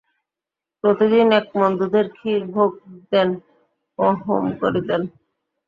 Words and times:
প্রতিদিন 0.83 1.27
এক 1.39 1.45
মণ 1.55 1.71
দুধের 1.79 2.07
ক্ষীর 2.15 2.41
ভোগ 2.53 2.71
দিতেন 2.91 3.27
ও 3.99 4.05
হোম 4.21 4.45
করিতেন। 4.61 5.01